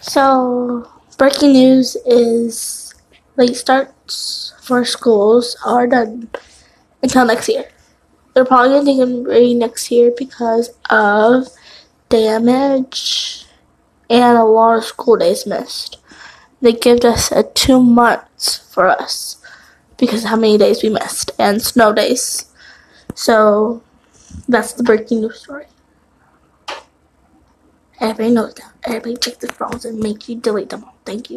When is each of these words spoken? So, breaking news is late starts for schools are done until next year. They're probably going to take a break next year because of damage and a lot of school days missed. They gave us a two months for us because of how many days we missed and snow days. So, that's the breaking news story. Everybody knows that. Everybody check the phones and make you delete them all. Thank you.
So, 0.00 0.90
breaking 1.18 1.52
news 1.52 1.94
is 2.06 2.94
late 3.36 3.54
starts 3.54 4.54
for 4.62 4.84
schools 4.84 5.56
are 5.64 5.86
done 5.86 6.30
until 7.02 7.26
next 7.26 7.48
year. 7.48 7.68
They're 8.32 8.46
probably 8.46 8.70
going 8.70 8.86
to 8.86 8.92
take 8.92 9.00
a 9.02 9.22
break 9.22 9.56
next 9.56 9.90
year 9.90 10.12
because 10.16 10.70
of 10.88 11.48
damage 12.08 13.44
and 14.08 14.38
a 14.38 14.44
lot 14.44 14.78
of 14.78 14.84
school 14.84 15.16
days 15.16 15.46
missed. 15.46 15.98
They 16.62 16.72
gave 16.72 17.04
us 17.04 17.30
a 17.30 17.42
two 17.42 17.82
months 17.82 18.56
for 18.72 18.88
us 18.88 19.36
because 19.98 20.24
of 20.24 20.30
how 20.30 20.36
many 20.36 20.56
days 20.56 20.82
we 20.82 20.88
missed 20.88 21.30
and 21.38 21.60
snow 21.60 21.92
days. 21.92 22.46
So, 23.14 23.82
that's 24.48 24.72
the 24.72 24.82
breaking 24.82 25.20
news 25.20 25.40
story. 25.40 25.66
Everybody 28.00 28.34
knows 28.34 28.54
that. 28.54 28.72
Everybody 28.84 29.16
check 29.18 29.40
the 29.40 29.48
phones 29.48 29.84
and 29.86 29.98
make 30.00 30.28
you 30.28 30.36
delete 30.36 30.70
them 30.70 30.84
all. 30.84 30.96
Thank 31.06 31.18
you. 31.20 31.26